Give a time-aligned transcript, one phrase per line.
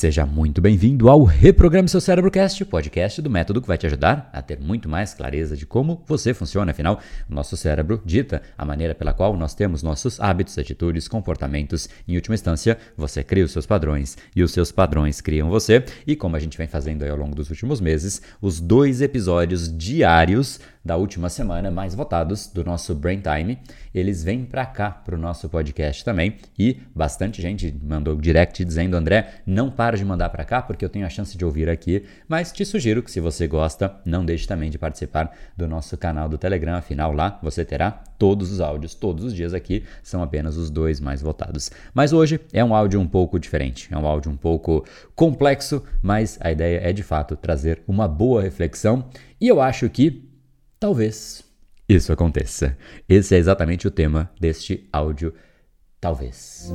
[0.00, 4.30] Seja muito bem-vindo ao Reprograme Seu Cérebro Cast, podcast do método que vai te ajudar
[4.32, 6.70] a ter muito mais clareza de como você funciona.
[6.70, 11.86] Afinal, o nosso cérebro dita a maneira pela qual nós temos nossos hábitos, atitudes, comportamentos.
[12.08, 15.84] Em última instância, você cria os seus padrões e os seus padrões criam você.
[16.06, 20.60] E como a gente vem fazendo ao longo dos últimos meses, os dois episódios diários
[20.84, 23.58] da última semana mais votados do nosso Brain Time,
[23.94, 26.36] eles vêm para cá para o nosso podcast também.
[26.58, 30.88] E bastante gente mandou direct dizendo André, não para de mandar para cá porque eu
[30.88, 34.46] tenho a chance de ouvir aqui, mas te sugiro que se você gosta, não deixe
[34.46, 38.94] também de participar do nosso canal do Telegram, afinal lá você terá todos os áudios,
[38.94, 41.70] todos os dias aqui são apenas os dois mais votados.
[41.92, 46.38] Mas hoje é um áudio um pouco diferente, é um áudio um pouco complexo, mas
[46.40, 49.06] a ideia é de fato trazer uma boa reflexão.
[49.40, 50.29] E eu acho que
[50.80, 51.44] Talvez
[51.86, 52.74] isso aconteça.
[53.06, 55.34] Esse é exatamente o tema deste áudio.
[56.00, 56.72] Talvez.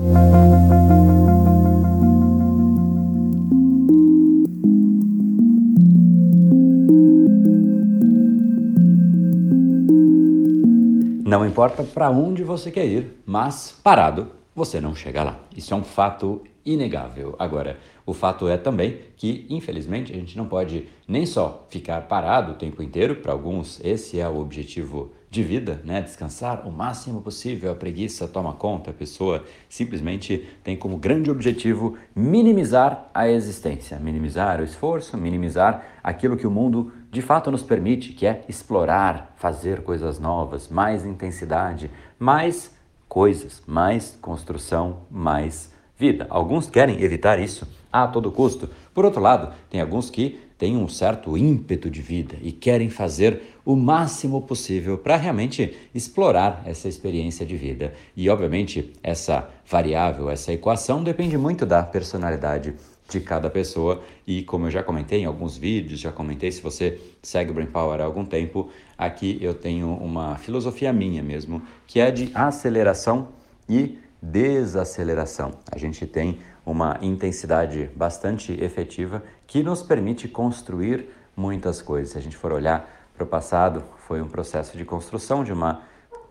[11.26, 15.40] Não importa para onde você quer ir, mas parado você não chega lá.
[15.58, 17.36] Isso é um fato inegável.
[17.40, 22.52] Agora, o fato é também que, infelizmente, a gente não pode nem só ficar parado
[22.52, 26.02] o tempo inteiro, para alguns esse é o objetivo de vida, né?
[26.02, 31.98] Descansar o máximo possível, a preguiça toma conta, a pessoa simplesmente tem como grande objetivo
[32.16, 38.14] minimizar a existência, minimizar o esforço, minimizar aquilo que o mundo de fato nos permite,
[38.14, 41.90] que é explorar, fazer coisas novas, mais intensidade,
[42.20, 42.72] mais
[43.10, 46.28] coisas, mais construção, mais vida.
[46.30, 47.68] Alguns querem evitar isso
[48.04, 48.70] a todo custo.
[48.94, 53.56] Por outro lado, tem alguns que têm um certo ímpeto de vida e querem fazer
[53.66, 57.94] o máximo possível para realmente explorar essa experiência de vida.
[58.16, 62.76] E, obviamente, essa variável, essa equação depende muito da personalidade
[63.08, 67.00] de cada pessoa e como eu já comentei em alguns vídeos, já comentei se você
[67.22, 72.00] segue o Brain Power há algum tempo, aqui eu tenho uma filosofia minha mesmo, que
[72.00, 73.30] é de aceleração
[73.70, 75.52] e desaceleração.
[75.72, 82.14] A gente tem uma intensidade bastante efetiva que nos permite construir muitas coisas.
[82.14, 85.82] Se a gente for olhar para o passado, foi um processo de construção de uma.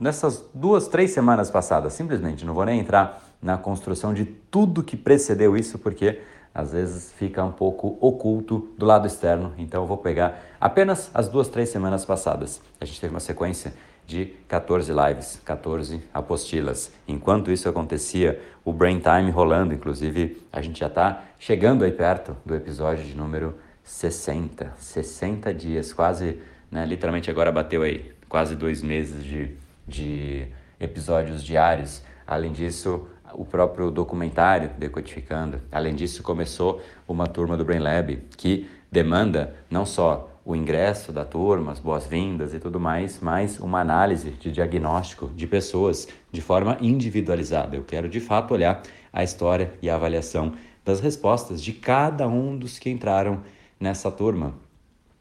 [0.01, 4.97] Nessas duas, três semanas passadas, simplesmente, não vou nem entrar na construção de tudo que
[4.97, 6.21] precedeu isso, porque
[6.55, 9.53] às vezes fica um pouco oculto do lado externo.
[9.59, 12.61] Então eu vou pegar apenas as duas, três semanas passadas.
[12.81, 13.75] A gente teve uma sequência
[14.07, 16.93] de 14 lives, 14 apostilas.
[17.09, 22.37] Enquanto isso acontecia, o Brain Time rolando, inclusive a gente já está chegando aí perto
[22.45, 26.39] do episódio de número 60, 60 dias, quase,
[26.71, 29.55] né, literalmente agora bateu aí quase dois meses de,
[29.87, 30.47] de
[30.81, 32.03] episódios diários.
[32.27, 35.61] Além disso, o próprio documentário Decodificando.
[35.71, 41.25] Além disso, começou uma turma do Brain Lab que demanda não só o ingresso da
[41.25, 46.77] turma, as boas-vindas e tudo mais, mas uma análise de diagnóstico de pessoas de forma
[46.81, 47.77] individualizada.
[47.77, 48.83] Eu quero de fato olhar
[49.13, 50.53] a história e a avaliação
[50.85, 53.41] das respostas de cada um dos que entraram
[53.81, 54.55] nessa turma.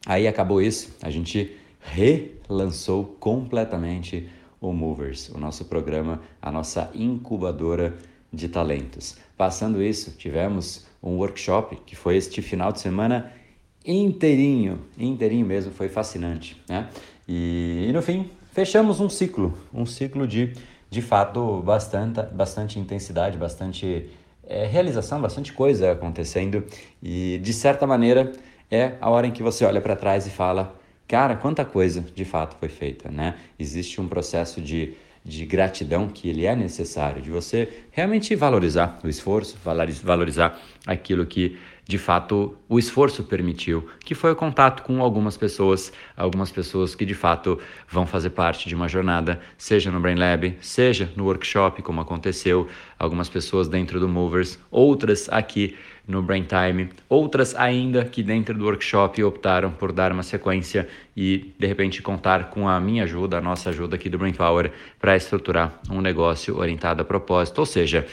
[0.06, 4.28] Aí acabou isso, a gente relançou completamente
[4.60, 7.96] o Movers, o nosso programa, a nossa incubadora
[8.30, 9.16] de talentos.
[9.36, 13.32] Passando isso, tivemos um workshop que foi este final de semana
[13.84, 16.88] inteirinho, inteirinho mesmo, foi fascinante, né?
[17.28, 20.52] E, e, no fim, fechamos um ciclo, um ciclo de,
[20.90, 24.10] de fato, bastante, bastante intensidade, bastante
[24.46, 26.64] é, realização, bastante coisa acontecendo
[27.02, 28.32] e, de certa maneira,
[28.70, 30.74] é a hora em que você olha para trás e fala,
[31.06, 33.36] cara, quanta coisa de fato foi feita, né?
[33.58, 34.94] Existe um processo de
[35.24, 39.56] de gratidão que ele é necessário, de você realmente valorizar o esforço,
[40.02, 45.92] valorizar aquilo que de fato o esforço permitiu, que foi o contato com algumas pessoas,
[46.16, 47.58] algumas pessoas que de fato
[47.88, 52.66] vão fazer parte de uma jornada, seja no Brain Lab, seja no workshop, como aconteceu,
[52.98, 58.64] algumas pessoas dentro do Movers, outras aqui no Brain Time, outras ainda que dentro do
[58.64, 60.86] workshop optaram por dar uma sequência
[61.16, 64.70] e de repente contar com a minha ajuda, a nossa ajuda aqui do Brain Power
[64.98, 68.06] para estruturar um negócio orientado a propósito, ou seja,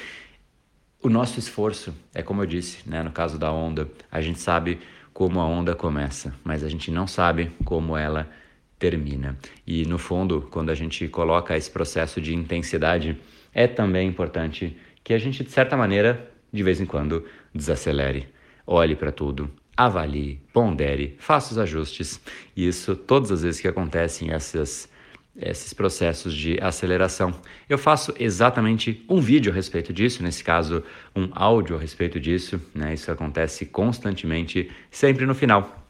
[1.03, 4.79] o nosso esforço é como eu disse, né, no caso da onda, a gente sabe
[5.13, 8.29] como a onda começa, mas a gente não sabe como ela
[8.77, 9.37] termina.
[9.65, 13.17] E no fundo, quando a gente coloca esse processo de intensidade,
[13.53, 18.27] é também importante que a gente, de certa maneira, de vez em quando, desacelere,
[18.65, 22.21] olhe para tudo, avalie, pondere, faça os ajustes.
[22.55, 24.87] E isso, todas as vezes que acontecem essas
[25.35, 27.33] esses processos de aceleração.
[27.69, 30.83] Eu faço exatamente um vídeo a respeito disso, nesse caso,
[31.15, 32.61] um áudio a respeito disso.
[32.75, 32.93] Né?
[32.93, 35.87] Isso acontece constantemente, sempre no final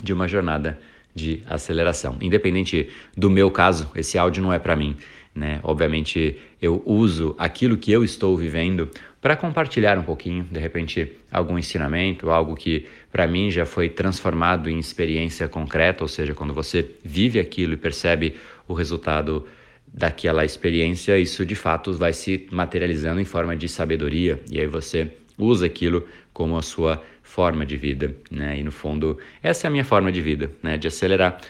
[0.00, 0.78] de uma jornada
[1.14, 2.16] de aceleração.
[2.20, 4.96] Independente do meu caso, esse áudio não é para mim.
[5.34, 5.60] Né?
[5.62, 8.90] Obviamente, eu uso aquilo que eu estou vivendo
[9.20, 14.70] para compartilhar um pouquinho, de repente, algum ensinamento, algo que para mim já foi transformado
[14.70, 18.36] em experiência concreta, ou seja, quando você vive aquilo e percebe
[18.66, 19.46] o resultado
[19.86, 25.10] daquela experiência, isso de fato vai se materializando em forma de sabedoria, e aí você
[25.38, 28.58] usa aquilo como a sua forma de vida, né?
[28.58, 30.76] E no fundo, essa é a minha forma de vida, né?
[30.76, 31.40] De acelerar,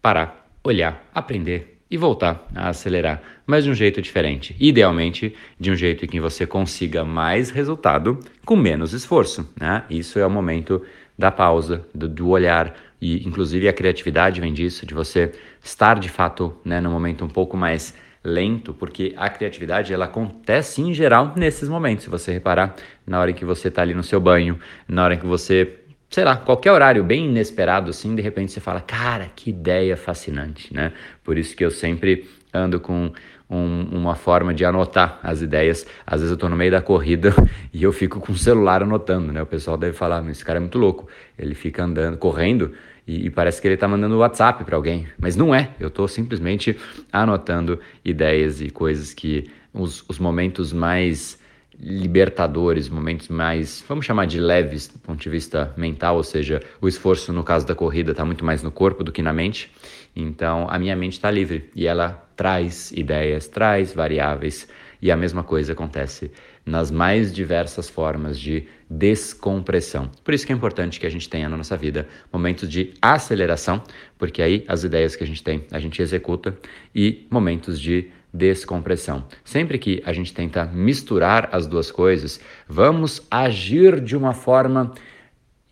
[0.00, 4.56] parar, olhar, aprender, e voltar a acelerar, mas de um jeito diferente.
[4.58, 9.48] Idealmente, de um jeito em que você consiga mais resultado com menos esforço.
[9.58, 9.84] Né?
[9.88, 10.82] Isso é o momento
[11.16, 15.32] da pausa, do, do, olhar e, inclusive, a criatividade vem disso, de você
[15.66, 20.80] estar de fato né, no momento um pouco mais lento, porque a criatividade ela acontece
[20.80, 22.04] em geral nesses momentos.
[22.04, 22.74] Se você reparar,
[23.06, 24.58] na hora que você está ali no seu banho,
[24.88, 28.80] na hora que você sei lá, qualquer horário bem inesperado assim, de repente você fala,
[28.80, 30.92] cara, que ideia fascinante, né?
[31.24, 33.10] Por isso que eu sempre ando com
[33.50, 35.84] um, uma forma de anotar as ideias.
[36.06, 37.34] Às vezes eu estou no meio da corrida
[37.74, 39.42] e eu fico com o celular anotando, né?
[39.42, 41.08] O pessoal deve falar, esse cara é muito louco.
[41.36, 42.72] Ele fica andando, correndo
[43.06, 45.06] e, e parece que ele está mandando WhatsApp para alguém.
[45.18, 46.76] Mas não é, eu estou simplesmente
[47.12, 51.38] anotando ideias e coisas que os, os momentos mais
[51.78, 56.88] libertadores, momentos mais, vamos chamar de leves do ponto de vista mental, ou seja, o
[56.88, 59.70] esforço no caso da corrida está muito mais no corpo do que na mente.
[60.14, 64.66] Então a minha mente está livre e ela traz ideias, traz variáveis
[65.02, 66.30] e a mesma coisa acontece
[66.66, 70.10] nas mais diversas formas de descompressão.
[70.24, 73.82] Por isso que é importante que a gente tenha na nossa vida momentos de aceleração,
[74.18, 76.58] porque aí as ideias que a gente tem a gente executa
[76.92, 79.24] e momentos de descompressão.
[79.44, 84.92] Sempre que a gente tenta misturar as duas coisas, vamos agir de uma forma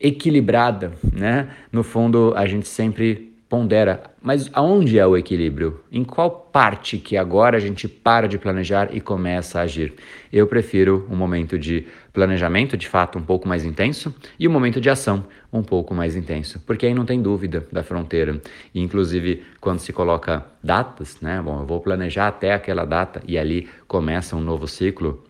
[0.01, 1.51] equilibrada, né?
[1.71, 5.81] No fundo, a gente sempre pondera, mas aonde é o equilíbrio?
[5.93, 9.95] Em qual parte que agora a gente para de planejar e começa a agir?
[10.33, 14.81] Eu prefiro um momento de planejamento, de fato, um pouco mais intenso, e um momento
[14.81, 18.41] de ação um pouco mais intenso, porque aí não tem dúvida da fronteira.
[18.75, 21.41] E, inclusive, quando se coloca datas, né?
[21.43, 25.23] Bom, eu vou planejar até aquela data e ali começa um novo ciclo.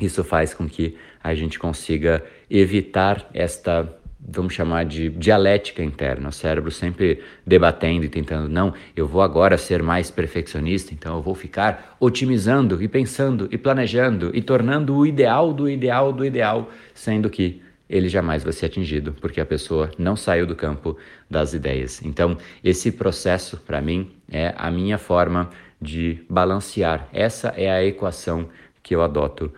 [0.00, 6.32] Isso faz com que a gente consiga evitar esta vamos chamar de dialética interna, o
[6.32, 11.34] cérebro sempre debatendo e tentando, não, eu vou agora ser mais perfeccionista, então eu vou
[11.34, 17.28] ficar otimizando e pensando e planejando e tornando o ideal do ideal do ideal, sendo
[17.30, 20.96] que ele jamais vai ser atingido, porque a pessoa não saiu do campo
[21.28, 22.00] das ideias.
[22.04, 25.50] Então, esse processo, para mim, é a minha forma
[25.82, 27.08] de balancear.
[27.12, 28.48] Essa é a equação
[28.80, 29.52] que eu adoto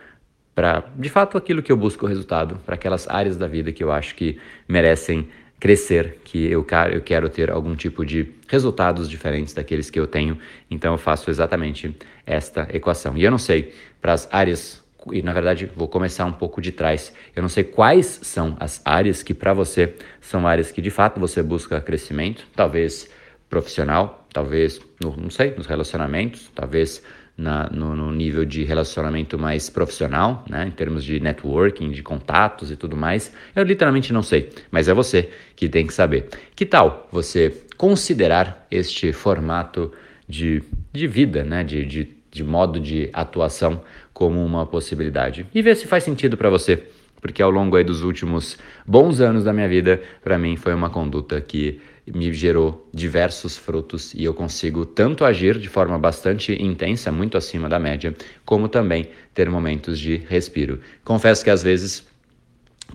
[0.55, 3.83] para, de fato, aquilo que eu busco o resultado, para aquelas áreas da vida que
[3.83, 5.27] eu acho que merecem
[5.59, 10.37] crescer, que eu, eu quero ter algum tipo de resultados diferentes daqueles que eu tenho.
[10.69, 11.95] Então eu faço exatamente
[12.25, 13.17] esta equação.
[13.17, 16.71] E eu não sei para as áreas e na verdade vou começar um pouco de
[16.71, 17.13] trás.
[17.35, 21.19] Eu não sei quais são as áreas que para você são áreas que de fato
[21.19, 23.09] você busca crescimento, talvez
[23.49, 27.03] profissional, talvez não sei, nos relacionamentos, talvez
[27.37, 32.69] na, no, no, nível de relacionamento mais profissional, né, em termos de networking, de contatos
[32.69, 33.33] e tudo mais.
[33.55, 36.29] Eu literalmente não sei, mas é você que tem que saber.
[36.55, 39.91] Que tal você considerar este formato
[40.29, 43.81] de, de vida, né, de, de, de modo de atuação
[44.13, 46.83] como uma possibilidade e ver se faz sentido para você?
[47.19, 50.89] Porque ao longo aí dos últimos bons anos da minha vida, para mim foi uma
[50.89, 57.11] conduta que me gerou diversos frutos e eu consigo tanto agir de forma bastante intensa,
[57.11, 58.13] muito acima da média,
[58.45, 60.79] como também ter momentos de respiro.
[61.03, 62.05] Confesso que às vezes,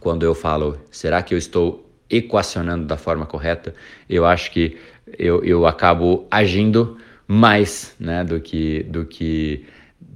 [0.01, 3.75] quando eu falo, será que eu estou equacionando da forma correta?
[4.09, 4.77] Eu acho que
[5.19, 8.83] eu, eu acabo agindo mais né, do que.
[8.85, 9.65] Do que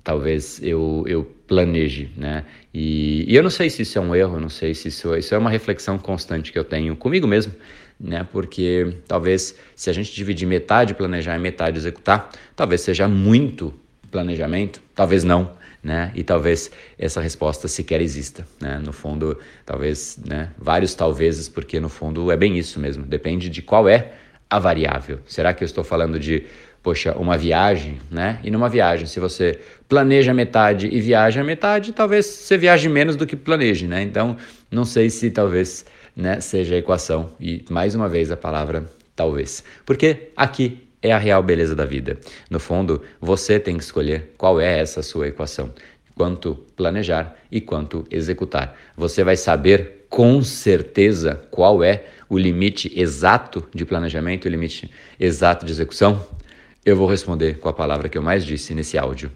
[0.05, 2.45] talvez eu, eu planeje, né?
[2.75, 5.35] E, e, eu não sei se isso é um erro, não sei se isso, isso
[5.35, 7.53] é uma reflexão constante que eu tenho comigo mesmo,
[8.03, 8.27] né?
[8.31, 13.73] Porque talvez se a gente dividir metade planejar e metade executar, talvez seja muito
[14.11, 16.11] planejamento, talvez não, né?
[16.15, 18.81] E talvez essa resposta sequer exista, né?
[18.85, 20.51] No fundo, talvez, né?
[20.59, 23.05] Vários talvezes, porque no fundo é bem isso mesmo.
[23.05, 24.13] Depende de qual é
[24.51, 25.21] a variável.
[25.27, 26.45] Será que eu estou falando de
[26.83, 28.41] poxa, uma viagem, né?
[28.43, 33.25] E numa viagem, se você planeja metade e viaja metade, talvez você viaje menos do
[33.25, 34.03] que planeje, né?
[34.03, 34.37] Então,
[34.71, 37.33] não sei se talvez né, seja a equação.
[37.41, 39.65] E mais uma vez a palavra talvez.
[39.85, 42.19] Porque aqui é a real beleza da vida.
[42.49, 45.73] No fundo, você tem que escolher qual é essa sua equação.
[46.15, 48.77] Quanto planejar e quanto executar.
[48.97, 55.65] Você vai saber com certeza qual é o limite exato de planejamento o limite exato
[55.65, 56.25] de execução?
[56.85, 59.33] Eu vou responder com a palavra que eu mais disse nesse áudio.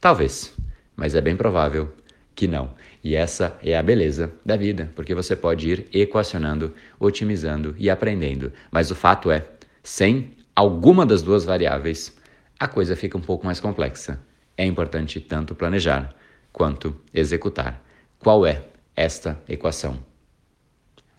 [0.00, 0.52] Talvez,
[0.94, 1.92] mas é bem provável
[2.34, 2.70] que não.
[3.02, 8.52] E essa é a beleza da vida, porque você pode ir equacionando, otimizando e aprendendo.
[8.70, 9.46] Mas o fato é,
[9.82, 12.14] sem alguma das duas variáveis,
[12.58, 14.20] a coisa fica um pouco mais complexa.
[14.56, 16.14] É importante tanto planejar
[16.52, 17.82] quanto executar.
[18.18, 18.64] Qual é
[18.94, 19.98] esta equação?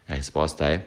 [0.07, 0.85] A resposta é: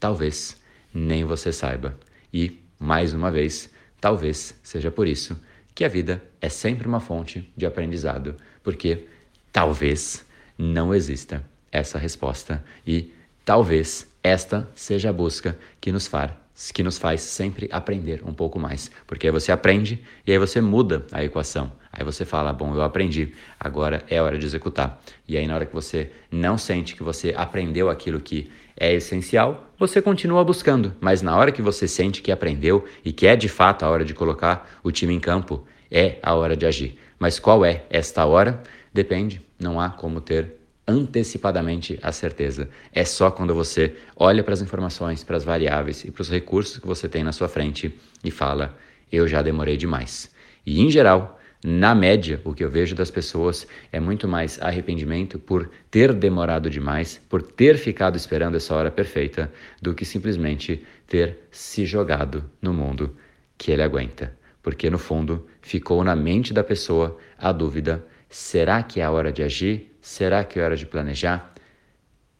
[0.00, 0.60] talvez
[0.92, 1.96] nem você saiba.
[2.34, 3.70] E, mais uma vez,
[4.00, 5.40] talvez seja por isso
[5.74, 9.06] que a vida é sempre uma fonte de aprendizado, porque
[9.52, 10.26] talvez
[10.62, 13.12] não exista essa resposta e
[13.44, 16.30] talvez esta seja a busca que nos faz
[16.72, 20.60] que nos faz sempre aprender um pouco mais, porque aí você aprende e aí você
[20.60, 21.72] muda a equação.
[21.90, 25.02] Aí você fala, bom, eu aprendi, agora é hora de executar.
[25.26, 29.66] E aí na hora que você não sente que você aprendeu aquilo que é essencial,
[29.78, 33.48] você continua buscando, mas na hora que você sente que aprendeu e que é de
[33.48, 36.98] fato a hora de colocar o time em campo, é a hora de agir.
[37.18, 38.62] Mas qual é esta hora?
[38.92, 40.56] Depende, não há como ter
[40.86, 42.68] antecipadamente a certeza.
[42.92, 46.78] É só quando você olha para as informações, para as variáveis e para os recursos
[46.78, 48.76] que você tem na sua frente e fala:
[49.10, 50.30] eu já demorei demais.
[50.66, 55.38] E em geral, na média, o que eu vejo das pessoas é muito mais arrependimento
[55.38, 61.38] por ter demorado demais, por ter ficado esperando essa hora perfeita, do que simplesmente ter
[61.52, 63.16] se jogado no mundo
[63.56, 64.36] que ele aguenta.
[64.60, 69.30] Porque no fundo ficou na mente da pessoa a dúvida: será que é a hora
[69.30, 69.94] de agir?
[70.00, 71.54] Será que é hora de planejar?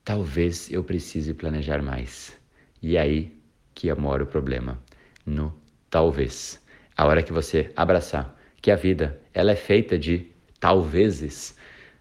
[0.03, 2.37] Talvez eu precise planejar mais.
[2.83, 3.37] E é aí
[3.75, 4.83] que mora o problema,
[5.25, 5.55] no
[5.91, 6.61] talvez.
[6.97, 10.27] A hora que você abraçar que a vida ela é feita de
[10.59, 11.55] talvezes,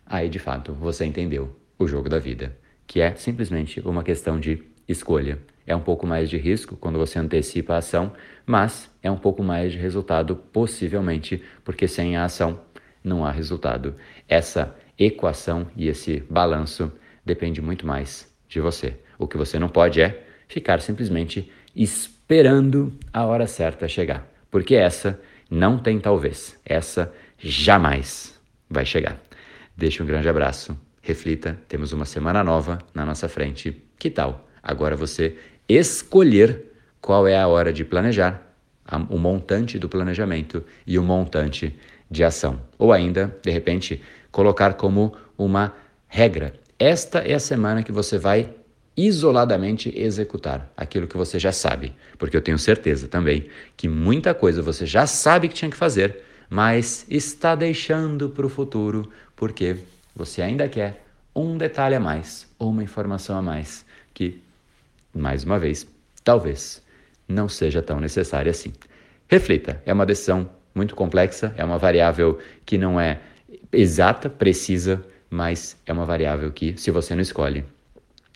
[0.06, 2.58] aí de fato você entendeu o jogo da vida,
[2.88, 5.38] que é simplesmente uma questão de escolha.
[5.68, 8.14] É um pouco mais de risco quando você antecipa a ação,
[8.46, 12.60] mas é um pouco mais de resultado, possivelmente, porque sem a ação
[13.04, 13.96] não há resultado.
[14.28, 16.92] Essa equação e esse balanço
[17.26, 18.96] depende muito mais de você.
[19.18, 25.20] O que você não pode é ficar simplesmente esperando a hora certa chegar, porque essa
[25.50, 28.40] não tem talvez, essa jamais
[28.70, 29.20] vai chegar.
[29.76, 33.82] Deixe um grande abraço, reflita, temos uma semana nova na nossa frente.
[33.98, 38.51] Que tal agora você escolher qual é a hora de planejar,
[39.10, 41.76] o montante do planejamento e o montante
[42.10, 42.62] de ação?
[42.78, 45.74] Ou ainda, de repente, colocar como uma
[46.08, 46.54] regra.
[46.78, 48.50] Esta é a semana que você vai
[48.96, 54.62] isoladamente executar aquilo que você já sabe, porque eu tenho certeza também que muita coisa
[54.62, 59.78] você já sabe que tinha que fazer, mas está deixando para o futuro porque
[60.16, 64.42] você ainda quer um detalhe a mais ou uma informação a mais que,
[65.14, 65.88] mais uma vez,
[66.24, 66.84] talvez
[67.32, 68.74] não seja tão necessária assim.
[69.28, 73.20] Reflita, é uma decisão muito complexa, é uma variável que não é
[73.72, 77.64] exata, precisa, mas é uma variável que, se você não escolhe,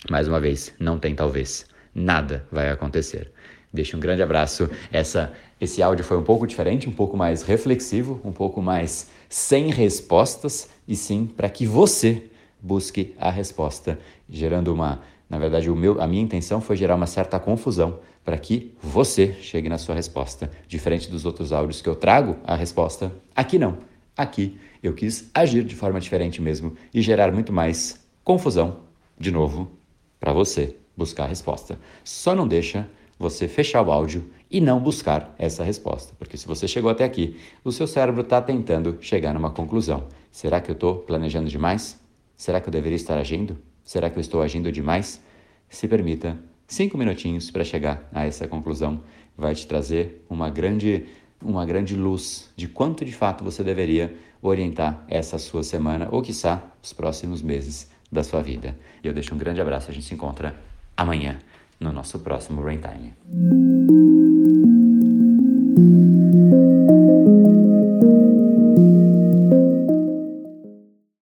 [0.09, 3.31] mais uma vez, não tem talvez, nada vai acontecer.
[3.73, 4.69] Deixo um grande abraço.
[4.91, 9.69] Essa, esse áudio foi um pouco diferente, um pouco mais reflexivo, um pouco mais sem
[9.69, 12.23] respostas, e sim para que você
[12.61, 13.99] busque a resposta,
[14.29, 15.01] gerando uma.
[15.29, 19.69] Na verdade, meu, a minha intenção foi gerar uma certa confusão para que você chegue
[19.69, 20.49] na sua resposta.
[20.67, 23.77] Diferente dos outros áudios que eu trago a resposta, aqui não.
[24.15, 28.81] Aqui eu quis agir de forma diferente mesmo e gerar muito mais confusão,
[29.19, 29.71] de novo,
[30.19, 31.77] para você buscar a resposta.
[32.03, 36.67] Só não deixa você fechar o áudio e não buscar essa resposta, porque se você
[36.67, 40.07] chegou até aqui, o seu cérebro está tentando chegar numa conclusão.
[40.31, 41.99] Será que eu estou planejando demais?
[42.37, 43.57] Será que eu deveria estar agindo?
[43.85, 45.21] Será que eu estou agindo demais?
[45.69, 46.37] Se permita
[46.67, 49.01] cinco minutinhos para chegar a essa conclusão.
[49.37, 51.05] Vai te trazer uma grande
[51.41, 56.63] uma grande luz de quanto de fato você deveria orientar essa sua semana ou, quiçá,
[56.81, 58.75] os próximos meses da sua vida.
[59.03, 59.91] E eu deixo um grande abraço.
[59.91, 60.55] A gente se encontra
[60.97, 61.37] amanhã
[61.79, 63.13] no nosso próximo Rain Time.